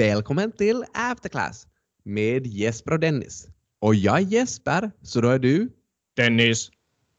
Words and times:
Välkommen 0.00 0.52
till 0.52 0.84
Afterclass 0.92 1.66
med 2.04 2.46
Jesper 2.46 2.92
och 2.92 3.00
Dennis. 3.00 3.48
Och 3.80 3.94
jag 3.94 4.18
är 4.18 4.24
Jesper, 4.24 4.90
så 5.02 5.20
då 5.20 5.28
är 5.28 5.38
du? 5.38 5.68
Dennis. 6.16 6.70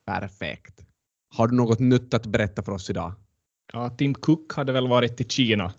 Perfekt. 0.06 0.86
Har 1.30 1.48
du 1.48 1.56
något 1.56 1.80
nytt 1.80 2.14
att 2.14 2.26
berätta 2.26 2.64
för 2.64 2.72
oss 2.72 2.90
idag? 2.90 3.14
Ja, 3.74 3.90
Tim 3.90 4.14
Cook 4.14 4.54
hade 4.54 4.72
väl 4.72 4.88
varit 4.88 5.22
i 5.22 5.24
Kina. 5.24 5.74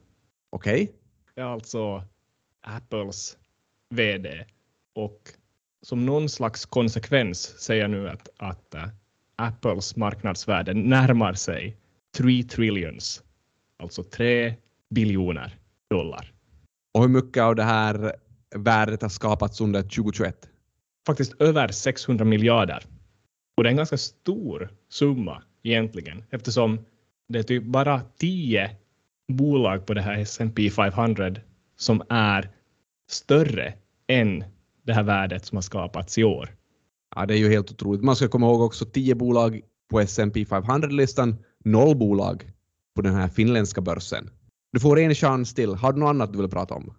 Okej? 0.50 0.82
Okay. 0.82 0.94
Ja, 1.34 1.52
alltså 1.52 2.04
Apples 2.60 3.36
VD. 3.90 4.44
Och 4.94 5.20
som 5.82 6.06
någon 6.06 6.28
slags 6.28 6.66
konsekvens 6.66 7.60
säger 7.60 7.88
nu 7.88 8.08
att, 8.08 8.28
att 8.36 8.74
uh, 8.74 8.88
Apples 9.36 9.96
marknadsvärde 9.96 10.74
närmar 10.74 11.34
sig 11.34 11.76
3 12.16 12.42
trillions, 12.42 13.22
alltså 13.76 14.02
3 14.02 14.54
biljoner 14.90 15.58
dollar. 15.90 16.32
Och 16.94 17.02
hur 17.02 17.08
mycket 17.08 17.42
av 17.42 17.56
det 17.56 17.62
här 17.62 18.12
värdet 18.54 19.02
har 19.02 19.08
skapats 19.08 19.60
under 19.60 19.82
2021? 19.82 20.48
Faktiskt 21.06 21.40
över 21.40 21.68
600 21.68 22.24
miljarder. 22.24 22.84
Och 23.56 23.62
det 23.62 23.68
är 23.68 23.70
en 23.70 23.76
ganska 23.76 23.98
stor 23.98 24.70
summa 24.90 25.42
egentligen 25.62 26.24
eftersom 26.30 26.84
det 27.28 27.38
är 27.38 27.42
typ 27.42 27.64
bara 27.64 28.00
10 28.18 28.76
bolag 29.32 29.86
på 29.86 29.94
det 29.94 30.00
här 30.00 30.18
S&P 30.18 30.70
500 30.70 31.34
som 31.76 32.02
är 32.08 32.50
större 33.10 33.74
än 34.08 34.44
det 34.82 34.92
här 34.92 35.02
värdet 35.02 35.46
som 35.46 35.56
har 35.56 35.62
skapats 35.62 36.18
i 36.18 36.24
år. 36.24 36.56
Ja, 37.16 37.26
det 37.26 37.34
är 37.34 37.38
ju 37.38 37.48
helt 37.48 37.70
otroligt. 37.70 38.02
Man 38.02 38.16
ska 38.16 38.28
komma 38.28 38.46
ihåg 38.46 38.60
också 38.60 38.84
10 38.84 39.14
bolag 39.14 39.60
på 39.90 40.00
S&P 40.00 40.44
500-listan, 40.44 41.36
noll 41.64 41.96
bolag 41.96 42.52
på 42.96 43.02
den 43.02 43.14
här 43.14 43.28
finländska 43.28 43.80
börsen. 43.80 44.30
Du 44.72 44.80
får 44.80 44.98
en 44.98 45.14
chans 45.14 45.54
till. 45.54 45.74
Har 45.74 45.92
du 45.92 46.00
något 46.00 46.08
annat 46.08 46.32
du 46.32 46.38
vill 46.38 46.50
prata 46.50 46.74
om? 46.74 46.94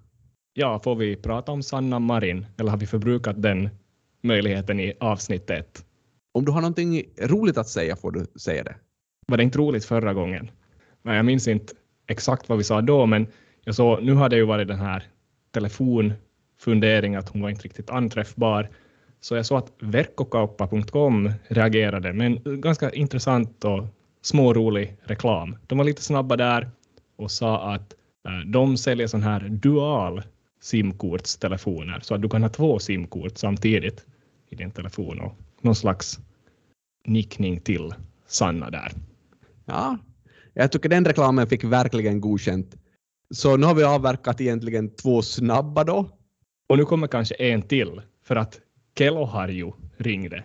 Ja, 0.54 0.80
får 0.80 0.96
vi 0.96 1.16
prata 1.16 1.52
om 1.52 1.64
Sanna 1.64 2.00
Marin 2.00 2.46
eller 2.58 2.72
har 2.72 2.78
vi 2.78 2.86
förbrukat 2.86 3.42
den 3.42 3.70
möjligheten 4.24 4.80
i 4.80 4.94
avsnitt 5.00 5.50
ett? 5.50 5.86
Om 6.32 6.46
du 6.46 6.52
har 6.52 6.62
någonting 6.62 7.04
roligt 7.22 7.58
att 7.58 7.68
säga 7.68 7.96
får 7.96 8.12
du 8.12 8.26
säga 8.40 8.64
det. 8.64 8.76
Var 9.28 9.38
det 9.38 9.44
inte 9.44 9.60
roligt 9.60 9.86
förra 9.86 10.14
gången? 10.14 10.52
Nej, 11.02 11.16
jag 11.16 11.26
minns 11.26 11.48
inte 11.48 11.74
exakt 12.08 12.50
vad 12.50 12.58
vi 12.58 12.64
sa 12.64 12.82
då, 12.82 13.06
men 13.06 13.28
jag 13.64 13.76
såg, 13.76 14.04
nu 14.04 14.14
har 14.14 14.30
det 14.30 14.36
ju 14.36 14.46
varit 14.46 14.68
den 14.68 14.80
här 14.80 15.04
telefonfundering 15.52 17.16
att 17.16 17.30
hon 17.30 17.42
var 17.42 17.50
inte 17.50 17.64
riktigt 17.64 17.90
anträffbar. 17.90 18.70
Så 19.20 19.36
jag 19.36 19.46
såg 19.46 19.58
att 19.58 19.72
verkkokauppa.com 19.80 21.32
reagerade 21.48 22.14
med 22.14 22.28
en 22.46 22.62
ganska 22.62 22.90
intressant 22.90 23.66
och 23.66 23.86
smårolig 24.22 24.98
reklam. 25.04 25.58
De 25.68 25.78
var 25.78 25.86
lite 25.86 26.02
snabba 26.02 26.36
där 26.36 26.70
och 27.24 27.32
sa 27.32 27.74
att 27.74 27.94
äh, 28.28 28.40
de 28.52 28.78
säljer 28.78 29.08
sån 29.08 29.24
här 29.24 29.50
dual 29.50 30.22
simkortstelefoner 30.62 32.00
så 32.00 32.16
att 32.16 32.22
du 32.22 32.30
kan 32.30 32.44
ha 32.44 32.50
två 32.50 32.80
simkort 32.80 33.38
samtidigt 33.38 34.06
i 34.50 34.56
din 34.56 34.72
telefon 34.72 35.20
och 35.20 35.36
någon 35.62 35.76
slags 35.76 36.20
nickning 37.06 37.60
till 37.60 37.94
Sanna 38.28 38.70
där. 38.70 38.92
Ja, 39.66 39.98
jag 40.54 40.72
tycker 40.72 40.90
den 40.90 41.06
reklamen 41.06 41.48
fick 41.48 41.64
verkligen 41.64 42.22
godkänt. 42.22 42.76
Så 43.30 43.58
nu 43.58 43.66
har 43.66 43.76
vi 43.76 43.84
avverkat 43.84 44.42
egentligen 44.42 44.96
två 44.96 45.22
snabba 45.22 45.84
då. 45.84 46.10
Och 46.70 46.78
nu 46.78 46.86
kommer 46.86 47.08
kanske 47.08 47.36
en 47.36 47.62
till, 47.62 48.02
för 48.24 48.36
att 48.36 48.60
Keloharju 48.98 49.72
ringde. 49.98 50.44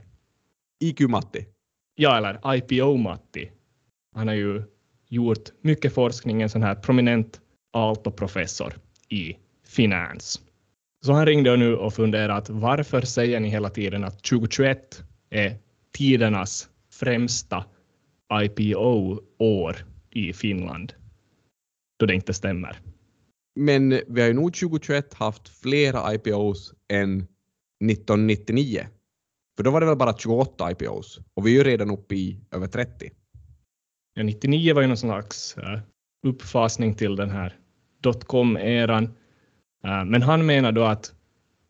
IQ-Matti? 0.81 1.47
Ja, 1.95 2.17
eller 2.17 2.55
IPO-Matti. 2.55 3.51
Han 4.15 4.29
har 4.29 4.34
ju 4.34 4.62
gjort 5.09 5.53
mycket 5.61 5.95
forskning, 5.95 6.42
en 6.42 6.48
sån 6.48 6.62
här 6.62 6.75
prominent 6.75 7.41
Aalto-professor 7.73 8.75
i 9.09 9.37
finans. 9.67 10.41
Så 11.05 11.12
han 11.12 11.27
ringde 11.27 11.56
nu 11.56 11.77
och 11.77 11.95
funderade 11.95 12.34
att 12.34 12.50
varför 12.50 13.00
säger 13.00 13.41
ni 13.41 13.49
hela 13.49 13.71
tiden 13.71 14.05
att 14.05 14.22
2021 14.22 15.03
är 15.31 15.56
tidernas 15.93 16.69
främsta 16.93 17.65
IPO-år 18.33 19.77
i 20.10 20.33
Finland, 20.33 20.93
då 21.99 22.06
det 22.06 22.15
inte 22.15 22.34
stämmer. 22.34 22.81
Men 23.56 24.00
vi 24.09 24.21
har 24.21 24.28
ju 24.28 24.34
nog 24.34 24.54
2021 24.54 25.15
haft 25.15 25.49
flera 25.49 26.15
IPOs 26.15 26.75
än 26.88 27.16
1999. 27.21 28.87
För 29.56 29.65
då 29.65 29.71
var 29.71 29.81
det 29.81 29.87
väl 29.87 29.97
bara 29.97 30.16
28 30.19 30.71
IPOs 30.71 31.21
och 31.34 31.47
vi 31.47 31.50
är 31.50 31.54
ju 31.54 31.65
redan 31.65 31.91
uppe 31.91 32.15
i 32.15 32.41
över 32.50 32.66
30. 32.66 33.10
Ja, 34.19 34.25
99 34.25 34.75
var 34.75 34.83
ju 34.83 34.89
någon 34.89 34.97
slags 34.97 35.56
eh, 35.56 35.79
uppfasning 36.27 36.95
till 36.95 37.17
den 37.17 37.31
här 37.31 37.56
dotcom-eran. 38.03 39.05
Eh, 39.84 40.05
men 40.05 40.23
han 40.23 40.47
menar 40.47 40.73
då 40.73 40.84
att 40.84 41.12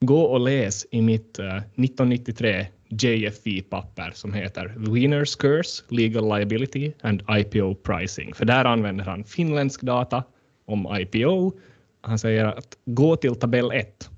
gå 0.01 0.23
och 0.23 0.41
läs 0.41 0.87
i 0.91 1.03
mitt 1.03 1.39
eh, 1.39 1.57
1993 1.57 2.67
JFI-papper 2.89 4.11
som 4.15 4.33
heter 4.33 4.69
The 4.69 4.91
Winners 4.91 5.37
Curse, 5.37 5.85
Legal 5.89 6.25
Liability 6.25 6.93
and 7.01 7.23
IPO 7.31 7.75
Pricing. 7.75 8.35
För 8.35 8.45
där 8.45 8.65
använder 8.65 9.05
han 9.05 9.25
finländsk 9.25 9.83
data 9.83 10.25
om 10.65 10.97
IPO. 11.01 11.53
Han 12.01 12.19
säger 12.19 12.45
att 12.45 12.79
gå 12.85 13.17
till 13.17 13.35
tabell 13.35 13.71
1 13.73 14.11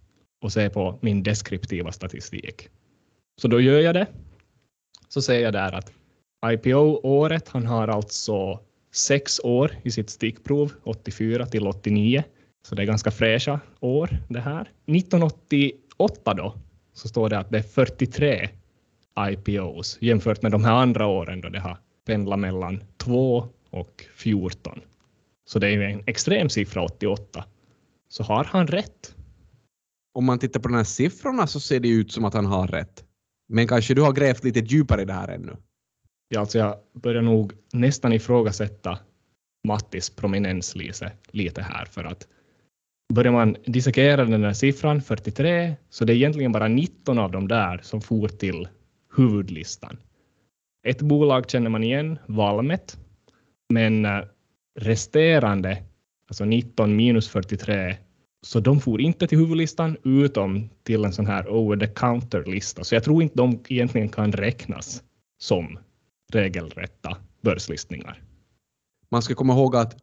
och 0.42 0.52
se 0.52 0.70
på 0.70 0.98
min 1.02 1.22
deskriptiva 1.22 1.92
statistik. 1.92 2.68
Så 3.40 3.48
då 3.48 3.60
gör 3.60 3.80
jag 3.80 3.94
det. 3.94 4.06
Så 5.08 5.22
säger 5.22 5.42
jag 5.42 5.52
där 5.52 5.72
att 5.72 5.92
IPO-året, 6.46 7.48
han 7.48 7.66
har 7.66 7.88
alltså 7.88 8.60
sex 8.92 9.40
år 9.44 9.70
i 9.82 9.90
sitt 9.90 10.10
stickprov, 10.10 10.72
84 10.82 11.46
till 11.46 11.66
89. 11.66 12.24
Så 12.62 12.74
det 12.74 12.82
är 12.82 12.86
ganska 12.86 13.10
fräscha 13.10 13.60
år 13.80 14.18
det 14.28 14.40
här. 14.40 14.60
1988 14.86 16.34
då, 16.34 16.54
så 16.92 17.08
står 17.08 17.28
det 17.28 17.38
att 17.38 17.50
det 17.50 17.58
är 17.58 17.62
43 17.62 18.48
IPOs 19.18 19.98
jämfört 20.00 20.42
med 20.42 20.52
de 20.52 20.64
här 20.64 20.72
andra 20.72 21.06
åren 21.06 21.40
då 21.40 21.48
det 21.48 21.60
har 21.60 21.78
pendlat 22.06 22.38
mellan 22.38 22.84
2 22.96 23.48
och 23.70 24.04
14. 24.14 24.80
Så 25.44 25.58
det 25.58 25.66
är 25.66 25.70
ju 25.70 25.84
en 25.84 26.02
extrem 26.06 26.48
siffra 26.48 26.82
88. 26.84 27.44
Så 28.08 28.22
har 28.22 28.44
han 28.44 28.66
rätt? 28.66 29.14
Om 30.14 30.24
man 30.24 30.38
tittar 30.38 30.60
på 30.60 30.68
de 30.68 30.74
här 30.74 30.84
siffrorna 30.84 31.46
så 31.46 31.60
ser 31.60 31.80
det 31.80 31.88
ut 31.88 32.12
som 32.12 32.24
att 32.24 32.34
han 32.34 32.46
har 32.46 32.66
rätt. 32.66 33.04
Men 33.48 33.68
kanske 33.68 33.94
du 33.94 34.02
har 34.02 34.12
grävt 34.12 34.44
lite 34.44 34.60
djupare 34.60 35.02
i 35.02 35.04
det 35.04 35.12
här 35.12 35.28
ännu? 35.28 35.56
Ja, 36.32 36.40
alltså 36.40 36.58
jag 36.58 36.76
börjar 36.92 37.22
nog 37.22 37.52
nästan 37.72 38.12
ifrågasätta 38.12 38.98
Mattis 39.68 40.10
prominens 40.10 40.74
lite, 40.74 41.12
lite 41.30 41.62
här 41.62 41.84
för 41.84 42.04
att 42.04 42.28
börjar 43.14 43.32
man 43.32 43.56
dissekera 43.64 44.24
den 44.24 44.40
där 44.40 44.52
siffran 44.52 45.02
43 45.02 45.74
så 45.90 46.04
det 46.04 46.12
är 46.12 46.14
egentligen 46.14 46.52
bara 46.52 46.68
19 46.68 47.18
av 47.18 47.30
dem 47.30 47.48
där 47.48 47.80
som 47.82 48.00
for 48.00 48.28
till 48.28 48.68
huvudlistan. 49.16 49.96
Ett 50.86 51.02
bolag 51.02 51.50
känner 51.50 51.70
man 51.70 51.84
igen, 51.84 52.18
Valmet, 52.26 52.98
men 53.72 54.04
eh, 54.04 54.20
resterande, 54.80 55.82
alltså 56.28 56.44
19 56.44 56.96
minus 56.96 57.28
43, 57.28 57.96
så 58.42 58.60
de 58.60 58.80
får 58.80 59.00
inte 59.00 59.26
till 59.26 59.38
huvudlistan 59.38 59.96
utom 60.04 60.70
till 60.82 61.04
en 61.04 61.12
sån 61.12 61.26
här 61.26 61.48
over 61.48 61.76
the 61.76 61.86
counter-lista. 61.86 62.84
Så 62.84 62.94
jag 62.94 63.04
tror 63.04 63.22
inte 63.22 63.36
de 63.36 63.64
egentligen 63.68 64.08
kan 64.08 64.32
räknas 64.32 65.02
som 65.38 65.78
regelrätta 66.30 67.16
börslistningar. 67.40 68.22
Man 69.10 69.22
ska 69.22 69.34
komma 69.34 69.52
ihåg 69.52 69.76
att 69.76 69.96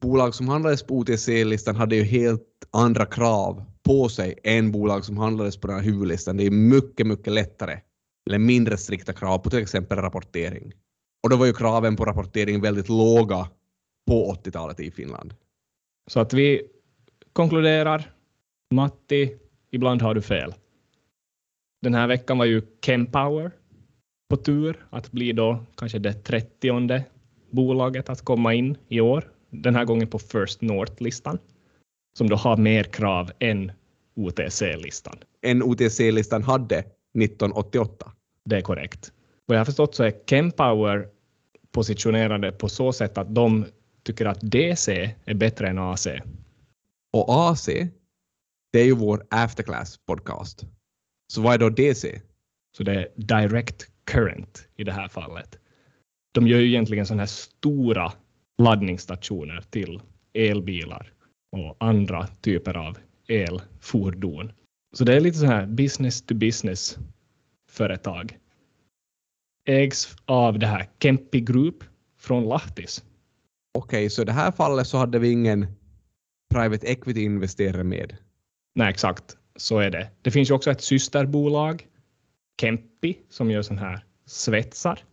bolag 0.00 0.34
som 0.34 0.48
handlades 0.48 0.82
på 0.82 0.94
OTC-listan 0.94 1.76
hade 1.76 1.96
ju 1.96 2.02
helt 2.02 2.68
andra 2.70 3.06
krav 3.06 3.64
på 3.82 4.08
sig 4.08 4.38
än 4.44 4.72
bolag 4.72 5.04
som 5.04 5.18
handlades 5.18 5.56
på 5.56 5.66
den 5.66 5.76
här 5.76 5.84
huvudlistan. 5.84 6.36
Det 6.36 6.46
är 6.46 6.50
mycket, 6.50 7.06
mycket 7.06 7.32
lättare 7.32 7.80
eller 8.28 8.38
mindre 8.38 8.76
strikta 8.76 9.12
krav 9.12 9.38
på 9.38 9.50
till 9.50 9.58
exempel 9.58 9.98
rapportering. 9.98 10.72
Och 11.22 11.30
då 11.30 11.36
var 11.36 11.46
ju 11.46 11.52
kraven 11.52 11.96
på 11.96 12.04
rapportering 12.04 12.60
väldigt 12.60 12.88
låga 12.88 13.48
på 14.06 14.34
80-talet 14.34 14.80
i 14.80 14.90
Finland. 14.90 15.34
Så 16.10 16.20
att 16.20 16.32
vi 16.32 16.62
konkluderar, 17.32 18.12
Matti, 18.74 19.36
ibland 19.70 20.02
har 20.02 20.14
du 20.14 20.22
fel. 20.22 20.54
Den 21.82 21.94
här 21.94 22.06
veckan 22.06 22.38
var 22.38 22.44
ju 22.44 22.62
Kempower 22.82 23.52
på 24.28 24.36
tur 24.36 24.86
att 24.90 25.12
bli 25.12 25.32
då 25.32 25.64
kanske 25.76 25.98
det 25.98 26.12
trettionde 26.12 27.04
bolaget 27.50 28.08
att 28.08 28.22
komma 28.22 28.54
in 28.54 28.76
i 28.88 29.00
år. 29.00 29.32
Den 29.50 29.74
här 29.74 29.84
gången 29.84 30.08
på 30.08 30.18
First 30.18 30.60
North-listan 30.60 31.38
som 32.18 32.28
då 32.28 32.36
har 32.36 32.56
mer 32.56 32.84
krav 32.84 33.32
än 33.38 33.72
OTC-listan. 34.16 35.18
Än 35.42 35.62
OTC-listan 35.62 36.42
hade 36.42 36.78
1988. 36.78 38.12
Det 38.44 38.56
är 38.56 38.60
korrekt. 38.60 39.12
Vad 39.46 39.56
jag 39.56 39.60
har 39.60 39.64
förstått 39.64 39.94
så 39.94 40.04
är 40.04 40.12
Kempower 40.26 41.08
positionerade 41.72 42.52
på 42.52 42.68
så 42.68 42.92
sätt 42.92 43.18
att 43.18 43.34
de 43.34 43.64
tycker 44.02 44.26
att 44.26 44.38
DC 44.40 45.14
är 45.24 45.34
bättre 45.34 45.68
än 45.68 45.78
AC. 45.78 46.06
Och 47.12 47.50
AC, 47.50 47.68
det 48.72 48.80
är 48.80 48.84
ju 48.84 48.94
vår 48.94 49.26
afterclass 49.30 49.98
podcast. 50.06 50.66
Så 51.32 51.42
vad 51.42 51.54
är 51.54 51.58
då 51.58 51.68
DC? 51.70 52.20
Så 52.76 52.82
det 52.82 52.92
är 52.92 53.08
direct 53.16 53.86
current 54.08 54.68
i 54.76 54.84
det 54.84 54.92
här 54.92 55.08
fallet. 55.08 55.58
De 56.32 56.48
gör 56.48 56.58
ju 56.58 56.66
egentligen 56.66 57.06
sådana 57.06 57.22
här 57.22 57.26
stora 57.26 58.12
laddningsstationer 58.62 59.64
till 59.70 60.00
elbilar 60.34 61.12
och 61.52 61.76
andra 61.80 62.26
typer 62.26 62.76
av 62.76 62.98
elfordon. 63.28 64.52
Så 64.92 65.04
det 65.04 65.16
är 65.16 65.20
lite 65.20 65.38
så 65.38 65.46
här 65.46 65.66
business 65.66 66.22
to 66.22 66.34
business 66.34 66.98
företag. 67.70 68.38
Ägs 69.68 70.16
av 70.24 70.58
det 70.58 70.66
här 70.66 70.88
Kempi 71.02 71.40
Group 71.40 71.84
från 72.18 72.44
Lahtis. 72.44 73.04
Okej, 73.78 74.10
så 74.10 74.22
i 74.22 74.24
det 74.24 74.32
här 74.32 74.52
fallet 74.52 74.86
så 74.86 74.98
hade 74.98 75.18
vi 75.18 75.30
ingen 75.30 75.66
private 76.54 76.86
equity-investerare 76.86 77.84
med. 77.84 78.16
Nej, 78.74 78.90
exakt. 78.90 79.36
Så 79.56 79.78
är 79.78 79.90
det. 79.90 80.10
Det 80.22 80.30
finns 80.30 80.50
ju 80.50 80.54
också 80.54 80.70
ett 80.70 80.80
systerbolag, 80.80 81.86
Kempi, 82.60 83.18
som 83.28 83.50
gör 83.50 83.62
sån 83.62 83.78
här 83.78 84.04
svetsar. 84.26 85.04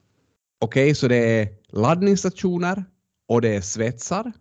Okej, 0.59 0.95
så 0.95 1.07
det 1.07 1.39
är 1.39 1.47
laddningsstationer 1.69 2.83
och 3.27 3.42
det 3.42 3.56
är 3.56 3.62
svetsar. 3.62 4.31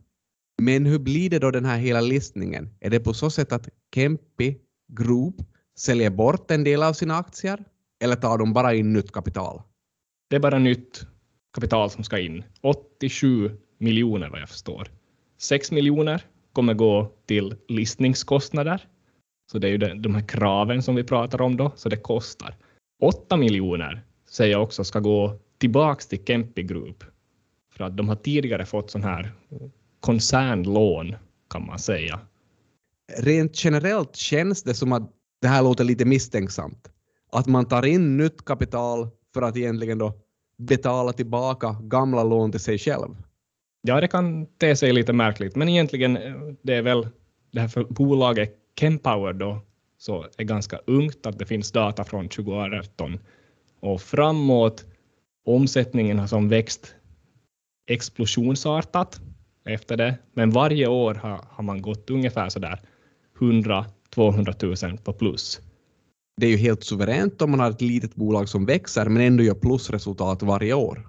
Men 0.63 0.87
hur 0.87 0.99
blir 0.99 1.31
det 1.31 1.39
då 1.39 1.51
den 1.51 1.65
här 1.65 1.79
hela 1.79 2.01
listningen? 2.01 2.71
Är 2.81 2.91
det 2.91 3.01
på 3.01 3.15
så 3.15 3.31
sätt 3.31 3.53
att 3.53 3.69
Kempi 3.95 4.59
Group 4.93 5.35
säljer 5.79 6.11
bort 6.11 6.51
en 6.51 6.65
del 6.65 6.83
av 6.83 6.93
sina 6.93 7.17
aktier? 7.17 7.65
Eller 8.05 8.17
tar 8.17 8.39
de 8.39 8.53
bara 8.53 8.75
in 8.75 8.93
nytt 8.93 9.13
kapital? 9.13 9.63
Det 10.31 10.37
är 10.37 10.41
bara 10.41 10.59
nytt 10.59 11.07
kapital 11.55 11.91
som 11.91 12.05
ska 12.05 12.19
in. 12.19 12.45
87 12.63 13.51
miljoner 13.79 14.29
vad 14.31 14.41
jag 14.41 14.49
förstår. 14.49 14.89
6 15.39 15.73
miljoner 15.73 16.23
kommer 16.53 16.75
gå 16.75 17.13
till 17.27 17.55
listningskostnader. 17.69 18.89
Så 19.53 19.59
det 19.59 19.69
är 19.69 19.71
ju 19.71 19.79
de, 19.79 20.03
de 20.03 20.15
här 20.15 20.29
kraven 20.29 20.83
som 20.83 20.95
vi 20.95 21.05
pratar 21.05 21.43
om 21.43 21.57
då, 21.57 21.73
så 21.77 21.89
det 21.89 21.97
kostar. 21.97 22.55
8 23.05 23.37
miljoner 23.37 24.05
säger 24.31 24.53
jag 24.53 24.63
också 24.63 24.85
ska 24.85 25.01
gå 25.01 25.39
tillbaks 25.59 26.07
till 26.07 26.25
Kempi 26.25 26.63
Group. 26.63 27.05
För 27.77 27.85
att 27.85 27.97
de 27.97 28.09
har 28.09 28.17
tidigare 28.17 28.67
fått 28.67 28.91
sån 28.91 29.03
här 29.05 29.33
koncernlån 30.01 31.17
kan 31.51 31.67
man 31.67 31.79
säga. 31.79 32.21
Rent 33.19 33.65
generellt 33.65 34.17
känns 34.17 34.63
det 34.63 34.75
som 34.75 34.93
att 34.93 35.11
det 35.41 35.49
här 35.49 35.63
låter 35.63 35.85
lite 35.85 36.05
misstänksamt. 36.05 36.89
Att 37.33 37.47
man 37.47 37.65
tar 37.65 37.87
in 37.87 38.17
nytt 38.17 38.45
kapital 38.45 39.09
för 39.35 39.43
att 39.43 39.57
egentligen 39.57 39.99
då 39.99 40.13
betala 40.59 41.13
tillbaka 41.13 41.77
gamla 41.81 42.25
lån 42.25 42.51
till 42.51 42.61
sig 42.61 42.79
själv. 42.79 43.17
Ja, 43.83 44.01
det 44.01 44.09
kan 44.09 44.47
te 44.47 44.77
sig 44.77 44.93
lite 44.93 45.13
märkligt, 45.13 45.57
men 45.57 45.69
egentligen 45.69 46.17
eh, 46.17 46.35
det 46.63 46.75
är 46.75 46.83
väl 46.83 47.09
det 47.53 47.61
här 47.61 47.69
för 47.69 47.85
bolaget 47.85 48.55
Kempower 48.81 49.33
då 49.33 49.61
så 50.05 50.27
är 50.37 50.45
ganska 50.45 50.81
ungt, 50.87 51.27
att 51.27 51.39
det 51.39 51.47
finns 51.47 51.73
data 51.73 52.05
från 52.05 52.29
2018 52.29 53.19
och 53.81 54.01
framåt. 54.01 54.85
Omsättningen 55.47 56.19
har 56.19 56.27
som 56.27 56.49
växt 56.49 56.95
explosionsartat 57.91 59.21
efter 59.65 59.97
det, 59.97 60.19
men 60.33 60.51
varje 60.51 60.87
år 60.87 61.15
har, 61.15 61.41
har 61.51 61.65
man 61.65 61.83
gått 61.83 62.11
ungefär 62.11 62.49
så 62.49 62.59
där 62.59 62.81
100-200 63.39 64.89
000 64.89 64.99
på 64.99 65.13
plus. 65.13 65.61
Det 66.41 66.47
är 66.47 66.51
ju 66.51 66.57
helt 66.57 66.85
suveränt 66.85 67.43
om 67.43 67.51
man 67.51 67.61
har 67.61 67.71
ett 67.71 67.81
litet 67.81 68.15
bolag 68.15 68.49
som 68.49 68.67
växer 68.67 69.09
men 69.09 69.23
ändå 69.23 69.43
gör 69.43 69.55
plusresultat 69.55 70.43
varje 70.43 70.75
år. 70.75 71.09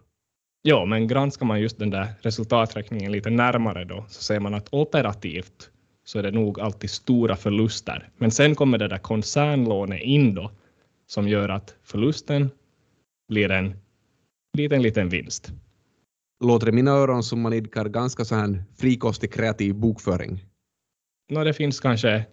Ja, 0.62 0.86
men 0.86 1.08
granskar 1.08 1.46
man 1.46 1.62
just 1.62 1.80
den 1.80 1.90
där 1.90 2.08
resultaträkningen 2.22 3.12
lite 3.12 3.30
närmare 3.30 3.86
då 3.86 4.06
så 4.10 4.24
ser 4.24 4.40
man 4.40 4.54
att 4.54 4.68
operativt 4.72 5.72
så 6.06 6.20
är 6.20 6.24
det 6.24 6.32
nog 6.32 6.60
alltid 6.60 6.90
stora 6.90 7.36
förluster. 7.36 8.10
Men 8.18 8.32
sen 8.32 8.56
kommer 8.56 8.78
det 8.78 8.88
där 8.88 8.98
koncernlånet 8.98 10.02
in 10.02 10.36
då 10.36 10.52
som 11.08 11.28
gör 11.28 11.50
att 11.50 11.76
förlusten 11.84 12.50
blir 13.28 13.52
en 13.52 13.76
liten, 14.58 14.82
liten 14.82 15.10
vinst. 15.10 15.52
Låter 16.44 16.66
det 16.66 16.70
i 16.70 16.76
mina 16.76 16.92
öron 16.92 17.24
som 17.24 17.42
man 17.42 17.54
idkar 17.54 17.86
ganska 17.86 18.26
så 18.26 18.36
här 18.36 18.64
frikostig 18.78 19.34
kreativ 19.34 19.76
bokföring? 19.76 20.46
No, 21.32 21.44
det 21.44 21.54
finns 21.54 21.80
kanske 21.80 22.26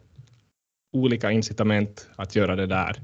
olika 0.93 1.31
incitament 1.31 2.11
att 2.17 2.37
göra 2.37 2.57
det 2.57 2.67
där. 2.67 3.03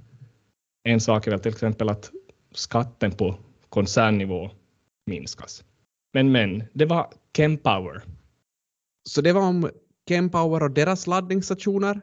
En 0.85 1.00
sak 1.00 1.26
är 1.26 1.31
väl 1.31 1.41
till 1.41 1.53
exempel 1.53 1.88
att 1.88 2.11
skatten 2.55 3.12
på 3.12 3.38
koncernnivå 3.69 4.50
minskas. 5.06 5.64
Men 6.12 6.32
men, 6.32 6.64
det 6.73 6.85
var 6.85 7.12
Kempower. 7.37 8.03
Så 9.09 9.21
det 9.21 9.32
var 9.32 9.43
om 9.43 9.71
Kempower 10.08 10.62
och 10.62 10.70
deras 10.70 11.06
laddningsstationer. 11.06 12.00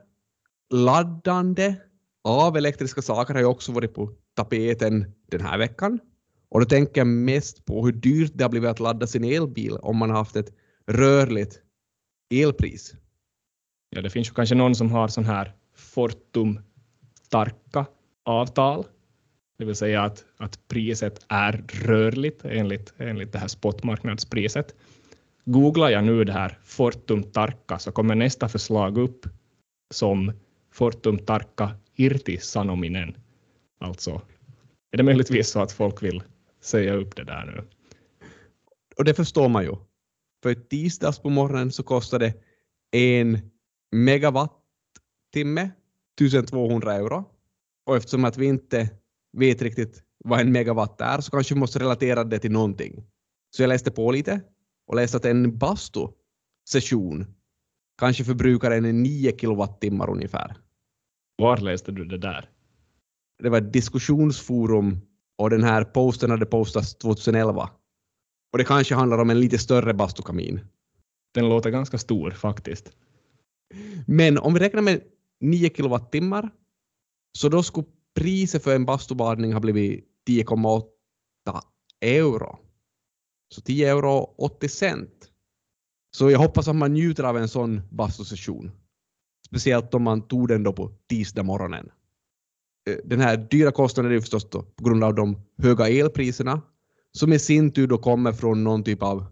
Laddande 0.74 1.76
av 2.24 2.58
elektriska 2.58 3.02
saker 3.02 3.34
har 3.34 3.42
ju 3.42 3.48
också 3.48 3.72
varit 3.72 3.94
på 3.94 4.12
tapeten 4.34 5.14
den 5.32 5.42
här 5.42 5.58
veckan. 5.58 6.00
Och 6.50 6.60
då 6.60 6.66
tänker 6.66 7.02
jag 7.02 7.08
mest 7.08 7.66
på 7.66 7.86
hur 7.86 7.92
dyrt 7.92 8.32
det 8.36 8.44
har 8.44 8.50
blivit 8.50 8.70
att 8.70 8.80
ladda 8.80 9.08
sin 9.08 9.24
elbil 9.24 9.78
om 9.82 9.98
man 9.98 10.10
har 10.10 10.18
haft 10.18 10.36
ett 10.36 10.54
rörligt 10.88 11.60
elpris. 12.34 12.94
Ja, 13.90 14.02
det 14.02 14.10
finns 14.10 14.30
ju 14.30 14.34
kanske 14.34 14.56
någon 14.56 14.76
som 14.76 14.92
har 14.92 15.08
sån 15.08 15.26
här 15.26 15.56
Fortum 15.76 16.60
Tarka 17.30 17.86
avtal, 18.24 18.86
det 19.58 19.66
vill 19.66 19.76
säga 19.76 20.04
att, 20.04 20.26
att 20.38 20.68
priset 20.68 21.26
är 21.28 21.64
rörligt 21.68 22.46
enligt, 22.46 22.94
enligt 22.98 23.32
det 23.32 23.40
här 23.40 23.48
spotmarknadspriset. 23.48 24.76
Googlar 25.46 25.90
jag 25.90 26.04
nu 26.04 26.24
det 26.24 26.34
här 26.34 26.60
Fortum 26.64 27.24
Tarka 27.24 27.80
så 27.80 27.92
kommer 27.92 28.16
nästa 28.16 28.50
förslag 28.50 28.98
upp 28.98 29.26
som 29.94 30.32
Fortum 30.72 31.18
Tarka 31.18 31.76
Irti 31.96 32.38
Sanominen. 32.38 33.18
Alltså, 33.80 34.22
är 34.92 34.98
det 34.98 35.04
möjligtvis 35.04 35.50
så 35.50 35.60
att 35.62 35.72
folk 35.72 36.04
vill 36.04 36.24
säga 36.62 36.94
upp 36.94 37.16
det 37.16 37.24
där 37.24 37.46
nu? 37.46 37.64
Och 38.98 39.06
det 39.06 39.14
förstår 39.14 39.50
man 39.50 39.64
ju. 39.64 39.76
För 40.44 40.54
tisdags 40.54 41.20
på 41.20 41.30
morgonen 41.30 41.72
så 41.72 41.84
kostade 41.84 42.34
en 42.92 43.40
megawattimme 43.92 45.72
1200 46.22 46.94
euro. 46.94 47.26
Och 47.86 47.98
eftersom 47.98 48.26
att 48.26 48.38
vi 48.38 48.46
inte 48.46 48.90
vet 49.38 49.62
riktigt 49.62 50.04
vad 50.24 50.40
en 50.40 50.52
megawatt 50.52 51.02
är 51.02 51.22
så 51.22 51.32
kanske 51.32 51.54
vi 51.54 51.60
måste 51.60 51.80
relatera 51.80 52.24
det 52.24 52.40
till 52.40 52.52
någonting. 52.52 53.04
Så 53.56 53.64
jag 53.64 53.68
läste 53.68 53.92
på 53.92 54.12
lite 54.12 54.42
och 54.88 54.96
läste 54.96 55.18
att 55.18 55.26
en 55.26 55.58
bastu-session 55.58 57.26
kanske 57.98 58.24
förbrukar 58.24 58.72
en 58.72 59.04
9 59.04 59.32
kilowattimmar 59.32 60.10
ungefär. 60.10 60.58
Var 61.38 61.58
läste 61.58 61.92
du 61.92 62.06
det 62.06 62.18
där? 62.18 62.50
Det 63.44 63.50
var 63.50 63.58
ett 63.58 63.74
diskussionsforum 63.74 65.02
och 65.38 65.50
den 65.50 65.64
här 65.64 65.84
posten 65.84 66.32
hade 66.32 66.46
postats 66.46 66.96
2011. 66.96 67.70
Och 68.52 68.58
det 68.58 68.64
kanske 68.64 68.96
handlar 68.96 69.18
om 69.18 69.30
en 69.30 69.40
lite 69.40 69.58
större 69.58 69.94
bastukamin. 69.94 70.60
Den 71.34 71.50
låter 71.50 71.70
ganska 71.70 71.98
stor 71.98 72.32
faktiskt. 72.32 72.92
Men 74.08 74.38
om 74.38 74.54
vi 74.54 74.60
räknar 74.60 74.82
med 74.82 75.02
9 75.40 75.70
kilowattimmar 75.70 76.50
så 77.38 77.50
då 77.50 77.64
skulle 77.64 77.88
priset 78.16 78.64
för 78.64 78.76
en 78.76 78.86
bastubadning 78.86 79.54
ha 79.54 79.60
blivit 79.60 80.06
10,8 80.30 81.62
euro. 82.02 82.60
Så 83.50 83.62
10 83.62 83.90
euro 83.90 84.36
80 84.38 84.70
cent. 84.70 85.32
Så 86.18 86.32
jag 86.32 86.40
hoppas 86.40 86.68
att 86.68 86.76
man 86.76 86.94
njuter 86.94 87.24
av 87.24 87.38
en 87.38 87.48
sån 87.48 87.82
bastusession. 87.92 88.72
Speciellt 89.48 89.94
om 89.94 90.04
man 90.04 90.28
tog 90.28 90.48
den 90.48 90.64
då 90.64 90.74
på 90.74 90.92
tisdag 91.10 91.44
morgonen. 91.44 91.90
Eh, 92.90 92.98
den 93.06 93.20
här 93.20 93.38
dyra 93.38 93.72
kostnaden 93.72 94.12
är 94.12 94.20
förstås 94.20 94.50
då 94.50 94.62
på 94.62 94.84
grund 94.84 95.04
av 95.04 95.16
de 95.16 95.38
höga 95.58 95.90
elpriserna 95.90 96.62
som 97.12 97.34
i 97.34 97.40
sin 97.40 97.72
tur 97.72 97.88
då 97.88 97.98
kommer 97.98 98.34
från 98.34 98.64
någon 98.64 98.84
typ 98.84 99.04
av 99.04 99.26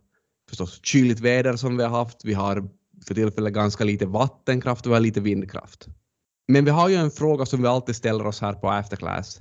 förstås 0.50 0.80
kyligt 0.84 1.20
väder 1.20 1.56
som 1.56 1.78
vi 1.78 1.84
har 1.84 1.90
haft. 1.90 2.26
Vi 2.26 2.34
har 2.34 2.70
för 3.06 3.16
tillfället 3.16 3.54
ganska 3.54 3.84
lite 3.84 4.06
vattenkraft 4.06 4.86
och 4.86 4.92
vi 4.92 4.94
har 4.94 5.02
lite 5.02 5.22
vindkraft. 5.22 5.88
Men 6.48 6.66
vi 6.66 6.72
har 6.72 6.90
ju 6.90 6.96
en 6.96 7.12
fråga 7.12 7.46
som 7.46 7.62
vi 7.62 7.68
alltid 7.68 7.96
ställer 7.96 8.28
oss 8.28 8.42
här 8.42 8.54
på 8.54 8.70
Afterclass. 8.70 9.40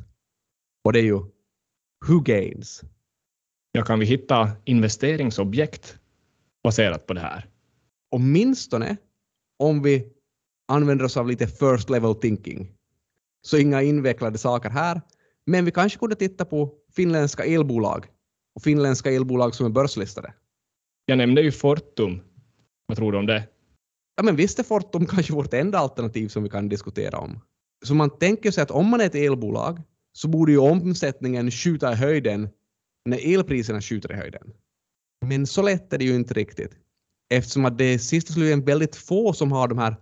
Och 0.85 0.93
det 0.93 0.99
är 0.99 1.05
ju 1.05 1.19
Who 2.07 2.21
gains? 2.25 2.83
Ja, 3.73 3.83
kan 3.85 3.99
vi 3.99 4.07
hitta 4.07 4.51
investeringsobjekt 4.65 5.99
baserat 6.65 7.07
på 7.07 7.15
det 7.15 7.21
här? 7.21 7.47
Åtminstone 8.11 8.97
om 9.59 9.83
vi 9.83 10.13
använder 10.69 11.05
oss 11.05 11.17
av 11.17 11.29
lite 11.29 11.47
first 11.47 11.91
level 11.91 12.15
thinking. 12.15 12.73
Så 13.43 13.59
inga 13.59 13.83
invecklade 13.83 14.39
saker 14.39 14.71
här. 14.71 15.01
Men 15.47 15.65
vi 15.65 15.71
kanske 15.71 15.99
kunde 15.99 16.17
titta 16.17 16.45
på 16.45 16.75
finländska 16.97 17.45
elbolag 17.45 18.07
och 18.55 18.63
finländska 18.63 19.11
elbolag 19.11 19.55
som 19.55 19.67
är 19.67 19.71
börslistade. 19.71 20.35
Jag 21.07 21.19
nämnde 21.19 21.43
ju 21.43 21.53
Fortum. 21.53 22.21
Vad 22.87 22.97
tror 22.97 23.13
du 23.13 23.19
om 23.19 23.27
det? 23.27 23.49
Ja, 24.17 24.23
men 24.23 24.37
visst 24.37 24.59
är 24.59 24.63
Fortum 24.63 25.07
kanske 25.07 25.33
vårt 25.33 25.55
enda 25.55 25.79
alternativ 25.79 26.29
som 26.29 26.43
vi 26.43 26.49
kan 26.49 26.69
diskutera 26.69 27.19
om. 27.19 27.41
Så 27.85 27.95
man 27.95 28.19
tänker 28.19 28.51
sig 28.51 28.63
att 28.63 28.71
om 28.71 28.89
man 28.91 29.01
är 29.01 29.07
ett 29.07 29.15
elbolag 29.15 29.83
så 30.13 30.29
borde 30.29 30.53
ju 30.53 30.59
omsättningen 30.59 31.51
skjuta 31.51 31.93
i 31.93 31.95
höjden 31.95 32.49
när 33.05 33.35
elpriserna 33.35 33.81
skjuter 33.81 34.13
i 34.13 34.17
höjden. 34.17 34.53
Men 35.27 35.47
så 35.47 35.63
lätt 35.63 35.93
är 35.93 35.99
det 35.99 36.05
ju 36.05 36.15
inte 36.15 36.35
riktigt. 36.35 36.77
Eftersom 37.35 37.65
att 37.65 37.79
det 37.79 37.85
är 37.85 37.99
sist 37.99 38.29
och 38.29 38.35
slutligen 38.35 38.65
väldigt 38.65 38.97
få 38.97 39.33
som 39.33 39.53
har 39.53 39.69
de 39.69 39.79
här 39.79 39.97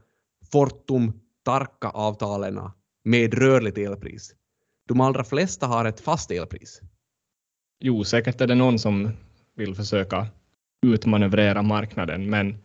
Fortum 0.52 1.12
Tarka-avtalen 1.44 2.60
med 3.04 3.34
rörligt 3.34 3.78
elpris. 3.78 4.34
De 4.88 5.00
allra 5.00 5.24
flesta 5.24 5.66
har 5.66 5.84
ett 5.84 6.00
fast 6.00 6.30
elpris. 6.30 6.80
Jo, 7.80 8.04
säkert 8.04 8.40
är 8.40 8.46
det 8.46 8.54
någon 8.54 8.78
som 8.78 9.10
vill 9.56 9.74
försöka 9.74 10.28
utmanövrera 10.86 11.62
marknaden, 11.62 12.30
men 12.30 12.56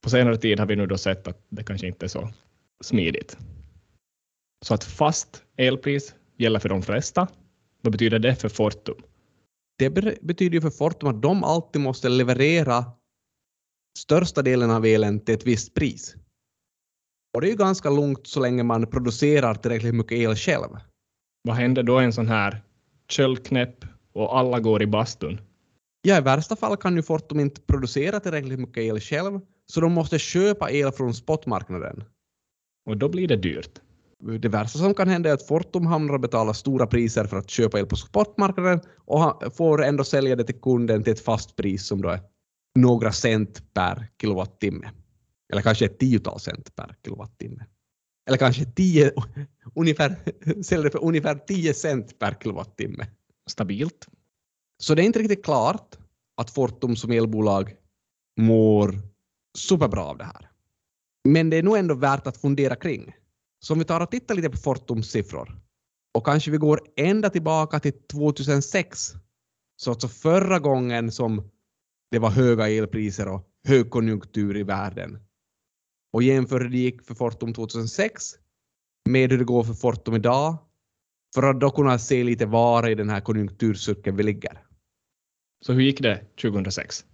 på 0.00 0.10
senare 0.10 0.36
tid 0.36 0.60
har 0.60 0.66
vi 0.66 0.76
nu 0.76 0.86
då 0.86 0.98
sett 0.98 1.28
att 1.28 1.46
det 1.48 1.64
kanske 1.64 1.86
inte 1.86 2.06
är 2.06 2.08
så 2.08 2.30
smidigt. 2.80 3.38
Så 4.64 4.74
att 4.74 4.84
fast 4.84 5.42
elpris 5.56 6.14
gäller 6.36 6.58
för 6.58 6.68
de 6.68 6.82
flesta. 6.82 7.28
Vad 7.82 7.92
betyder 7.92 8.18
det 8.18 8.34
för 8.34 8.48
Fortum? 8.48 9.02
Det 9.78 9.90
betyder 10.22 10.54
ju 10.54 10.60
för 10.60 10.70
Fortum 10.70 11.08
att 11.08 11.22
de 11.22 11.44
alltid 11.44 11.82
måste 11.82 12.08
leverera 12.08 12.84
största 13.98 14.42
delen 14.42 14.70
av 14.70 14.86
elen 14.86 15.20
till 15.20 15.34
ett 15.34 15.46
visst 15.46 15.74
pris. 15.74 16.16
Och 17.34 17.40
det 17.40 17.46
är 17.46 17.50
ju 17.50 17.56
ganska 17.56 17.90
lugnt 17.90 18.26
så 18.26 18.40
länge 18.40 18.62
man 18.62 18.86
producerar 18.86 19.54
tillräckligt 19.54 19.94
mycket 19.94 20.18
el 20.18 20.36
själv. 20.36 20.68
Vad 21.42 21.56
händer 21.56 21.82
då 21.82 21.98
en 21.98 22.12
sån 22.12 22.28
här 22.28 22.62
köldknäpp 23.08 23.84
och 24.12 24.38
alla 24.38 24.60
går 24.60 24.82
i 24.82 24.86
bastun? 24.86 25.40
Ja, 26.02 26.18
i 26.18 26.20
värsta 26.20 26.56
fall 26.56 26.76
kan 26.76 26.96
ju 26.96 27.02
Fortum 27.02 27.40
inte 27.40 27.60
producera 27.60 28.20
tillräckligt 28.20 28.58
mycket 28.60 28.82
el 28.82 29.00
själv, 29.00 29.40
så 29.66 29.80
de 29.80 29.92
måste 29.92 30.18
köpa 30.18 30.70
el 30.70 30.92
från 30.92 31.14
spotmarknaden. 31.14 32.04
Och 32.86 32.96
då 32.96 33.08
blir 33.08 33.28
det 33.28 33.36
dyrt. 33.36 33.80
Det 34.40 34.48
värsta 34.48 34.78
som 34.78 34.94
kan 34.94 35.08
hända 35.08 35.30
är 35.30 35.34
att 35.34 35.46
Fortum 35.46 35.86
hamnar 35.86 36.14
och 36.14 36.20
betalar 36.20 36.52
stora 36.52 36.86
priser 36.86 37.24
för 37.24 37.36
att 37.36 37.50
köpa 37.50 37.78
el 37.78 37.86
på 37.86 37.96
spotmarknaden 37.96 38.80
och 38.96 39.56
får 39.56 39.84
ändå 39.84 40.04
sälja 40.04 40.36
det 40.36 40.44
till 40.44 40.60
kunden 40.60 41.02
till 41.04 41.12
ett 41.12 41.24
fast 41.24 41.56
pris 41.56 41.86
som 41.86 42.02
då 42.02 42.08
är 42.08 42.20
några 42.74 43.12
cent 43.12 43.74
per 43.74 44.08
kilowattimme. 44.20 44.90
Eller 45.52 45.62
kanske 45.62 45.84
ett 45.84 45.98
tiotal 45.98 46.40
cent 46.40 46.76
per 46.76 46.96
kilowattimme. 47.04 47.64
Eller 48.28 48.38
kanske 48.38 48.64
tio, 48.64 49.12
ungefär, 49.74 50.16
säljer 50.62 50.84
det 50.84 50.90
för 50.90 51.04
ungefär 51.04 51.34
10 51.34 51.74
cent 51.74 52.18
per 52.18 52.34
kilowattimme. 52.34 53.06
Stabilt. 53.50 54.08
Så 54.82 54.94
det 54.94 55.02
är 55.02 55.06
inte 55.06 55.18
riktigt 55.18 55.44
klart 55.44 55.98
att 56.36 56.50
Fortum 56.50 56.96
som 56.96 57.10
elbolag 57.10 57.74
mår 58.40 58.98
superbra 59.58 60.04
av 60.04 60.18
det 60.18 60.24
här. 60.24 60.50
Men 61.24 61.50
det 61.50 61.56
är 61.56 61.62
nog 61.62 61.76
ändå 61.76 61.94
värt 61.94 62.26
att 62.26 62.36
fundera 62.36 62.76
kring. 62.76 63.14
Så 63.60 63.72
om 63.72 63.78
vi 63.78 63.84
tar 63.84 64.00
och 64.00 64.10
tittar 64.10 64.34
lite 64.34 64.50
på 64.50 64.56
Fortums 64.56 65.10
siffror 65.10 65.60
och 66.14 66.26
kanske 66.26 66.50
vi 66.50 66.56
går 66.56 66.80
ända 66.96 67.30
tillbaka 67.30 67.80
till 67.80 67.92
2006, 67.92 69.12
så 69.76 69.90
alltså 69.90 70.08
förra 70.08 70.58
gången 70.58 71.12
som 71.12 71.50
det 72.10 72.18
var 72.18 72.30
höga 72.30 72.68
elpriser 72.68 73.28
och 73.28 73.48
högkonjunktur 73.68 74.56
i 74.56 74.62
världen 74.62 75.18
och 76.12 76.22
jämför 76.22 76.60
hur 76.60 76.68
det 76.68 76.78
gick 76.78 77.02
för 77.02 77.14
Fortum 77.14 77.54
2006 77.54 78.24
med 79.08 79.30
hur 79.30 79.38
det 79.38 79.44
går 79.44 79.64
för 79.64 79.74
Fortum 79.74 80.14
idag 80.14 80.56
för 81.34 81.42
att 81.42 81.60
då 81.60 81.70
kunna 81.70 81.98
se 81.98 82.24
lite 82.24 82.46
var 82.46 82.88
i 82.88 82.94
den 82.94 83.10
här 83.10 83.20
konjunkturcirkeln 83.20 84.16
vi 84.16 84.22
ligger. 84.22 84.62
Så 85.64 85.72
hur 85.72 85.82
gick 85.82 86.00
det 86.00 86.36
2006? 86.42 87.04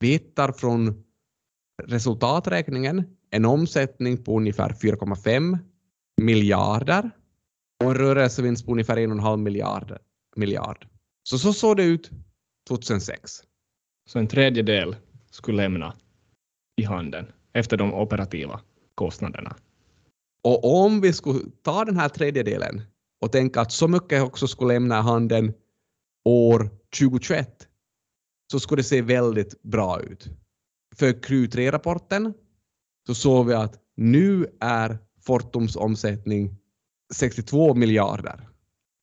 Vi 0.00 0.08
hittar 0.08 0.52
från 0.52 1.04
resultaträkningen 1.82 3.15
en 3.30 3.44
omsättning 3.44 4.24
på 4.24 4.36
ungefär 4.36 4.68
4,5 4.68 5.58
miljarder 6.22 7.10
och 7.84 7.90
en 7.90 7.96
rörelsevinst 7.96 8.66
på 8.66 8.72
ungefär 8.72 8.96
1,5 8.96 9.36
miljard. 9.36 9.98
miljard. 10.36 10.86
Så 11.22 11.38
så 11.38 11.52
såg 11.52 11.76
det 11.76 11.84
ut 11.84 12.10
2006. 12.68 13.42
Så 14.08 14.18
en 14.18 14.28
tredjedel 14.28 14.96
skulle 15.30 15.56
lämna 15.56 15.94
i 16.76 16.84
handen 16.84 17.26
efter 17.52 17.76
de 17.76 17.94
operativa 17.94 18.60
kostnaderna. 18.94 19.56
Och 20.42 20.84
om 20.84 21.00
vi 21.00 21.12
skulle 21.12 21.40
ta 21.62 21.84
den 21.84 21.96
här 21.96 22.08
tredjedelen 22.08 22.82
och 23.20 23.32
tänka 23.32 23.60
att 23.60 23.72
så 23.72 23.88
mycket 23.88 24.22
också 24.22 24.48
skulle 24.48 24.74
lämna 24.74 24.98
i 24.98 25.02
handen 25.02 25.54
år 26.24 26.70
2021 26.98 27.68
så 28.52 28.60
skulle 28.60 28.80
det 28.80 28.84
se 28.84 29.02
väldigt 29.02 29.62
bra 29.62 30.00
ut. 30.00 30.28
För 30.96 31.06
Q3-rapporten 31.06 32.34
så 33.06 33.14
såg 33.14 33.46
vi 33.46 33.54
att 33.54 33.80
nu 33.96 34.46
är 34.60 34.98
Fortums 35.20 35.76
omsättning 35.76 36.56
62 37.14 37.74
miljarder. 37.74 38.48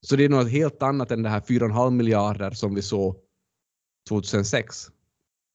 Så 0.01 0.15
det 0.15 0.25
är 0.25 0.29
något 0.29 0.51
helt 0.51 0.83
annat 0.83 1.11
än 1.11 1.23
det 1.23 1.29
här 1.29 1.39
4,5 1.39 1.91
miljarder 1.91 2.51
som 2.51 2.75
vi 2.75 2.81
såg 2.81 3.15
2006. 4.09 4.89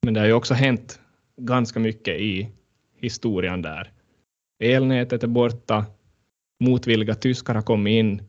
Men 0.03 0.15
det 0.15 0.21
har 0.21 0.27
ju 0.27 0.33
också 0.33 0.55
hänt 0.55 1.01
ganska 1.41 1.81
mycket 1.81 2.21
i 2.21 2.53
historien 2.97 3.63
där. 3.63 3.93
Elnätet 4.63 5.23
är 5.23 5.29
borta, 5.29 5.87
motvilliga 6.65 7.15
tyskar 7.15 7.55
har 7.55 7.63
kommit 7.63 7.93
in, 7.93 8.23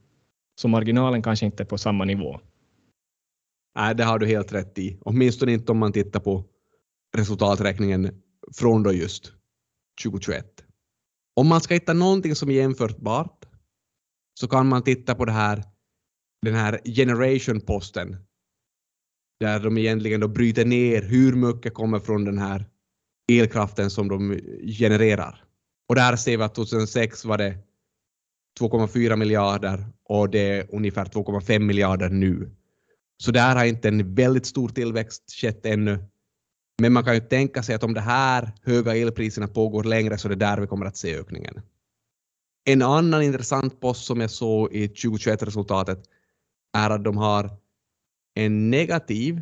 så 0.61 0.67
marginalen 0.67 1.21
kanske 1.21 1.45
inte 1.45 1.63
är 1.63 1.67
på 1.67 1.77
samma 1.77 2.05
nivå. 2.05 2.39
Nej, 3.75 3.95
det 3.95 4.03
har 4.03 4.19
du 4.19 4.27
helt 4.27 4.53
rätt 4.53 4.79
i. 4.79 4.97
Åtminstone 5.01 5.53
inte 5.53 5.71
om 5.71 5.77
man 5.77 5.93
tittar 5.93 6.19
på 6.19 6.43
resultaträkningen 7.17 8.21
från 8.53 8.83
då 8.83 8.93
just 8.93 9.38
2021. 10.03 10.45
Om 11.35 11.47
man 11.47 11.61
ska 11.61 11.73
hitta 11.73 11.93
någonting 11.93 12.35
som 12.35 12.49
är 12.49 12.53
jämförbart 12.53 13.45
så 14.39 14.47
kan 14.47 14.67
man 14.67 14.83
titta 14.83 15.15
på 15.15 15.25
det 15.25 15.31
här, 15.31 15.63
den 16.41 16.55
här 16.55 16.79
generation-posten 16.85 18.17
där 19.39 19.59
de 19.59 19.77
egentligen 19.77 20.19
då 20.19 20.27
bryter 20.27 20.65
ner 20.65 21.01
hur 21.01 21.35
mycket 21.35 21.73
kommer 21.73 21.99
från 21.99 22.25
den 22.25 22.37
här 22.37 22.65
elkraften 23.31 23.89
som 23.89 24.07
de 24.07 24.39
genererar. 24.79 25.43
Och 25.89 25.95
där 25.95 26.15
ser 26.15 26.37
vi 26.37 26.43
att 26.43 26.55
2006 26.55 27.25
var 27.25 27.37
det 27.37 27.57
2,4 28.59 29.15
miljarder 29.15 29.85
och 30.03 30.29
det 30.29 30.39
är 30.39 30.75
ungefär 30.75 31.05
2,5 31.05 31.59
miljarder 31.59 32.09
nu. 32.09 32.51
Så 33.23 33.31
där 33.31 33.55
har 33.55 33.65
inte 33.65 33.87
en 33.87 34.15
väldigt 34.15 34.45
stor 34.45 34.69
tillväxt 34.69 35.31
skett 35.31 35.65
ännu. 35.65 35.99
Men 36.79 36.93
man 36.93 37.03
kan 37.03 37.13
ju 37.13 37.19
tänka 37.19 37.63
sig 37.63 37.75
att 37.75 37.83
om 37.83 37.93
de 37.93 37.99
här 37.99 38.51
höga 38.63 38.95
elpriserna 38.95 39.47
pågår 39.47 39.83
längre 39.83 40.17
så 40.17 40.27
är 40.27 40.29
det 40.29 40.35
där 40.35 40.57
vi 40.57 40.67
kommer 40.67 40.85
att 40.85 40.97
se 40.97 41.15
ökningen. 41.15 41.61
En 42.65 42.81
annan 42.81 43.21
intressant 43.21 43.79
post 43.79 44.05
som 44.05 44.21
jag 44.21 44.31
såg 44.31 44.73
i 44.73 44.87
2021-resultatet 44.87 45.99
är 46.77 46.89
att 46.89 47.03
de 47.03 47.17
har 47.17 47.49
en 48.35 48.69
negativ 48.69 49.41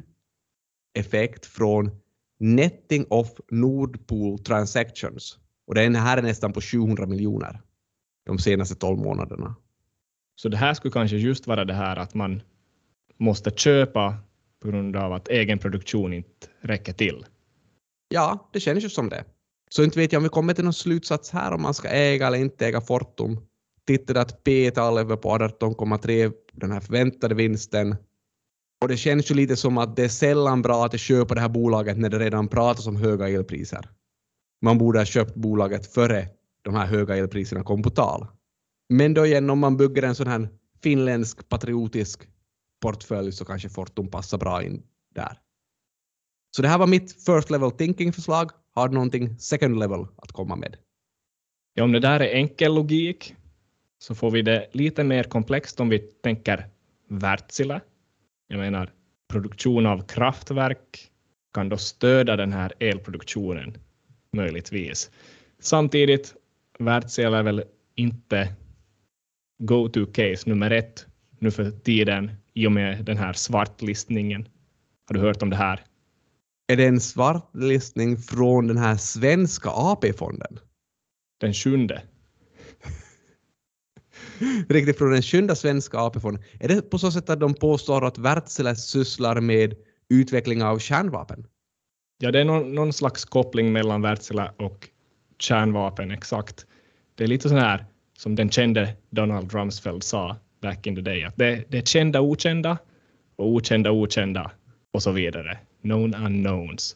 effekt 0.93 1.45
från 1.45 1.91
netting 2.39 3.05
of 3.09 3.27
Nordpool 3.51 4.39
transactions. 4.39 5.37
Och 5.67 5.75
den 5.75 5.95
här 5.95 6.17
är 6.17 6.21
nästan 6.21 6.53
på 6.53 6.61
700 6.61 7.05
miljoner 7.05 7.61
de 8.25 8.39
senaste 8.39 8.75
12 8.75 8.99
månaderna. 8.99 9.55
Så 10.35 10.49
det 10.49 10.57
här 10.57 10.73
skulle 10.73 10.91
kanske 10.91 11.17
just 11.17 11.47
vara 11.47 11.65
det 11.65 11.73
här 11.73 11.95
att 11.95 12.13
man 12.13 12.41
måste 13.17 13.51
köpa 13.51 14.17
på 14.59 14.67
grund 14.67 14.95
av 14.95 15.13
att 15.13 15.27
egen 15.27 15.59
produktion 15.59 16.13
inte 16.13 16.47
räcker 16.67 16.93
till? 16.93 17.25
Ja, 18.09 18.49
det 18.53 18.59
känns 18.59 18.83
ju 18.83 18.89
som 18.89 19.09
det. 19.09 19.25
Så 19.69 19.83
inte 19.83 19.99
vet 19.99 20.11
jag 20.11 20.19
om 20.19 20.23
vi 20.23 20.29
kommer 20.29 20.53
till 20.53 20.63
någon 20.63 20.73
slutsats 20.73 21.31
här 21.31 21.51
om 21.51 21.61
man 21.61 21.73
ska 21.73 21.87
äga 21.87 22.27
eller 22.27 22.37
inte 22.37 22.67
äga 22.67 22.81
Fortum. 22.81 23.39
Tittade 23.87 24.21
att 24.21 24.43
P-talet 24.43 25.07
var 25.07 25.17
på 25.17 25.29
18,3, 25.29 26.33
den 26.53 26.71
här 26.71 26.79
förväntade 26.79 27.35
vinsten. 27.35 27.95
Och 28.81 28.87
det 28.87 28.97
känns 28.97 29.31
ju 29.31 29.35
lite 29.35 29.55
som 29.55 29.77
att 29.77 29.95
det 29.95 30.03
är 30.03 30.09
sällan 30.09 30.61
bra 30.61 30.85
att 30.85 30.99
köpa 30.99 31.35
det 31.35 31.41
här 31.41 31.49
bolaget 31.49 31.97
när 31.97 32.09
det 32.09 32.19
redan 32.19 32.47
pratas 32.47 32.87
om 32.87 32.95
höga 32.95 33.29
elpriser. 33.29 33.89
Man 34.61 34.77
borde 34.77 34.99
ha 34.99 35.05
köpt 35.05 35.35
bolaget 35.35 35.93
före 35.93 36.27
de 36.61 36.75
här 36.75 36.85
höga 36.85 37.15
elpriserna 37.15 37.63
kom 37.63 37.83
på 37.83 37.89
tal. 37.89 38.27
Men 38.89 39.13
då 39.13 39.25
igen, 39.25 39.49
om 39.49 39.59
man 39.59 39.77
bygger 39.77 40.03
en 40.03 40.15
sån 40.15 40.27
här 40.27 40.49
finländsk 40.83 41.49
patriotisk 41.49 42.27
portfölj 42.81 43.31
så 43.31 43.45
kanske 43.45 43.69
Fortum 43.69 44.07
passar 44.07 44.37
bra 44.37 44.63
in 44.63 44.83
där. 45.15 45.39
Så 46.51 46.61
det 46.61 46.67
här 46.67 46.77
var 46.77 46.87
mitt 46.87 47.25
first 47.25 47.49
level 47.49 47.71
thinking-förslag. 47.71 48.51
Har 48.73 48.87
du 48.87 48.93
någonting 48.93 49.39
second 49.39 49.79
level 49.79 50.05
att 50.17 50.31
komma 50.31 50.55
med? 50.55 50.77
Ja, 51.73 51.83
om 51.83 51.91
det 51.91 51.99
där 51.99 52.19
är 52.19 52.33
enkel 52.33 52.75
logik 52.75 53.35
så 53.99 54.15
får 54.15 54.31
vi 54.31 54.41
det 54.41 54.69
lite 54.71 55.03
mer 55.03 55.23
komplext 55.23 55.79
om 55.79 55.89
vi 55.89 55.99
tänker 55.99 56.67
Wärtsilä. 57.09 57.81
Jag 58.47 58.59
menar, 58.59 58.91
produktion 59.27 59.85
av 59.85 60.07
kraftverk 60.07 61.11
kan 61.53 61.69
då 61.69 61.77
stödja 61.77 62.35
den 62.35 62.53
här 62.53 62.73
elproduktionen 62.79 63.77
möjligtvis. 64.31 65.11
Samtidigt, 65.59 66.35
Wärtsilä 66.79 67.37
är 67.37 67.43
väl 67.43 67.63
inte 67.95 68.55
go-to-case 69.59 70.49
nummer 70.49 70.71
ett 70.71 71.05
nu 71.39 71.51
för 71.51 71.71
tiden 71.71 72.31
i 72.53 72.67
och 72.67 72.71
med 72.71 73.05
den 73.05 73.17
här 73.17 73.33
svartlistningen. 73.33 74.47
Har 75.07 75.13
du 75.13 75.19
hört 75.19 75.41
om 75.41 75.49
det 75.49 75.55
här? 75.55 75.81
Är 76.67 76.77
det 76.77 76.85
en 76.85 76.99
svartlistning 76.99 78.17
från 78.17 78.67
den 78.67 78.77
här 78.77 78.97
svenska 78.97 79.69
AP-fonden? 79.69 80.59
Den 81.39 81.53
sjunde. 81.53 82.01
Riktigt 84.69 84.97
från 84.97 85.11
den 85.11 85.21
sjunde 85.21 85.55
svenska 85.55 85.97
AP-fonden. 85.97 86.43
Är 86.59 86.67
det 86.67 86.81
på 86.81 86.99
så 86.99 87.11
sätt 87.11 87.29
att 87.29 87.39
de 87.39 87.53
påstår 87.53 88.05
att 88.05 88.17
Wärtsilä 88.17 88.75
sysslar 88.75 89.41
med 89.41 89.75
utveckling 90.09 90.63
av 90.63 90.79
kärnvapen? 90.79 91.47
Ja, 92.19 92.31
det 92.31 92.39
är 92.39 92.45
någon, 92.45 92.75
någon 92.75 92.93
slags 92.93 93.25
koppling 93.25 93.71
mellan 93.71 94.01
Wärtsilä 94.01 94.51
och 94.57 94.89
kärnvapen, 95.39 96.11
exakt. 96.11 96.65
Det 97.15 97.23
är 97.23 97.27
lite 97.27 97.49
så 97.49 97.55
här 97.55 97.85
som 98.17 98.35
den 98.35 98.49
kände 98.49 98.95
Donald 99.09 99.53
Rumsfeld 99.53 100.03
sa 100.03 100.35
back 100.61 100.87
in 100.87 100.95
the 100.95 101.01
day. 101.01 101.23
Att 101.23 101.37
det, 101.37 101.63
det 101.69 101.77
är 101.77 101.81
kända 101.81 102.21
okända 102.21 102.77
och 103.35 103.47
okända 103.47 103.91
okända 103.91 104.51
och 104.93 105.03
så 105.03 105.11
vidare. 105.11 105.59
Known 105.81 106.15
unknowns. 106.15 106.95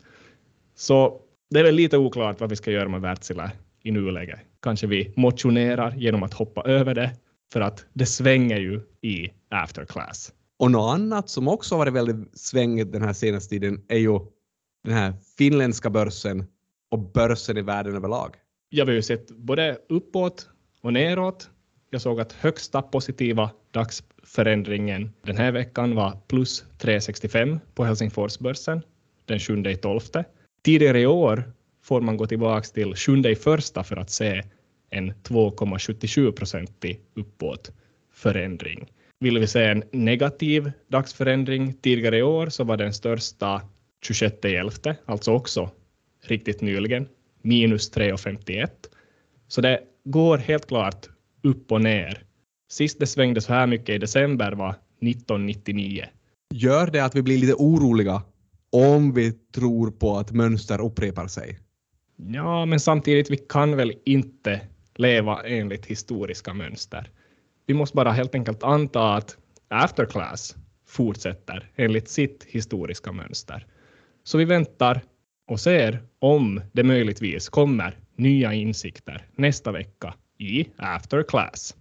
Så 0.75 1.21
det 1.49 1.59
är 1.59 1.63
väl 1.63 1.75
lite 1.75 1.97
oklart 1.97 2.39
vad 2.39 2.49
vi 2.49 2.55
ska 2.55 2.71
göra 2.71 2.89
med 2.89 3.01
Wärtsilä 3.01 3.51
i 3.83 3.91
nuläget. 3.91 4.39
kanske 4.61 4.87
vi 4.87 5.13
motionerar 5.15 5.95
genom 5.95 6.23
att 6.23 6.33
hoppa 6.33 6.61
över 6.61 6.95
det, 6.95 7.11
för 7.53 7.61
att 7.61 7.85
det 7.93 8.05
svänger 8.05 8.59
ju 8.59 8.81
i 9.01 9.29
after 9.49 9.85
class. 9.85 10.33
Och 10.59 10.71
något 10.71 10.93
annat 10.93 11.29
som 11.29 11.47
också 11.47 11.77
varit 11.77 11.93
väldigt 11.93 12.39
svängigt 12.39 12.91
den 12.91 13.01
här 13.01 13.13
senaste 13.13 13.49
tiden 13.49 13.81
är 13.87 13.97
ju 13.97 14.19
den 14.83 14.93
här 14.93 15.13
finländska 15.37 15.89
börsen 15.89 16.45
och 16.91 16.99
börsen 16.99 17.57
i 17.57 17.61
världen 17.61 17.95
överlag. 17.95 18.35
Jag 18.69 18.85
har 18.85 18.93
ju 18.93 19.01
sett 19.01 19.31
både 19.31 19.77
uppåt 19.89 20.49
och 20.81 20.93
neråt. 20.93 21.49
Jag 21.93 22.01
såg 22.01 22.21
att 22.21 22.33
högsta 22.33 22.81
positiva 22.81 23.51
dagsförändringen 23.71 25.11
den 25.21 25.37
här 25.37 25.51
veckan 25.51 25.95
var 25.95 26.17
plus 26.27 26.65
3,65 26.79 27.59
på 27.75 27.85
Helsingforsbörsen 27.85 28.81
den 29.25 29.39
7 29.39 29.63
12. 29.81 29.99
Tidigare 30.63 31.01
i 31.01 31.05
år 31.05 31.51
får 31.83 32.01
man 32.01 32.17
gå 32.17 32.25
tillbaka 32.25 32.67
till 32.73 32.95
7 32.95 33.35
första 33.35 33.83
för 33.83 33.97
att 33.97 34.09
se 34.09 34.43
en 34.89 35.13
2,77 35.13 36.31
procentig 36.31 36.99
uppåt 37.15 37.71
förändring. 38.13 38.91
Vill 39.19 39.39
vi 39.39 39.47
se 39.47 39.63
en 39.63 39.83
negativ 39.91 40.71
dagsförändring 40.87 41.73
tidigare 41.73 42.17
i 42.17 42.23
år 42.23 42.49
så 42.49 42.63
var 42.63 42.77
den 42.77 42.93
största 42.93 43.61
26.11, 44.07 44.95
alltså 45.05 45.31
också 45.31 45.69
riktigt 46.21 46.61
nyligen, 46.61 47.07
minus 47.41 47.93
3,51. 47.93 48.67
Så 49.47 49.61
det 49.61 49.79
går 50.03 50.37
helt 50.37 50.67
klart 50.67 51.07
upp 51.43 51.71
och 51.71 51.81
ner. 51.81 52.23
Sist 52.71 52.99
det 52.99 53.07
svängde 53.07 53.41
så 53.41 53.53
här 53.53 53.67
mycket 53.67 53.89
i 53.89 53.97
december 53.97 54.51
var 54.51 54.69
1999. 54.69 56.05
Gör 56.53 56.87
det 56.87 56.99
att 56.99 57.15
vi 57.15 57.21
blir 57.21 57.37
lite 57.37 57.53
oroliga 57.53 58.21
om 58.71 59.13
vi 59.13 59.31
tror 59.31 59.91
på 59.91 60.17
att 60.17 60.31
mönster 60.31 60.81
upprepar 60.81 61.27
sig? 61.27 61.59
Ja, 62.15 62.65
men 62.65 62.79
samtidigt, 62.79 63.31
vi 63.31 63.37
kan 63.37 63.75
väl 63.75 63.93
inte 64.05 64.61
leva 64.95 65.41
enligt 65.43 65.85
historiska 65.85 66.53
mönster. 66.53 67.09
Vi 67.65 67.73
måste 67.73 67.95
bara 67.95 68.11
helt 68.11 68.35
enkelt 68.35 68.63
anta 68.63 69.13
att 69.13 69.37
afterclass 69.67 70.55
fortsätter 70.87 71.71
enligt 71.75 72.09
sitt 72.09 72.43
historiska 72.43 73.11
mönster. 73.11 73.65
Så 74.23 74.37
vi 74.37 74.45
väntar 74.45 75.01
och 75.47 75.59
ser 75.59 76.03
om 76.19 76.61
det 76.71 76.83
möjligtvis 76.83 77.49
kommer 77.49 77.97
nya 78.15 78.53
insikter 78.53 79.25
nästa 79.35 79.71
vecka 79.71 80.13
i 80.41 80.65
after 80.79 81.23
class. 81.23 81.73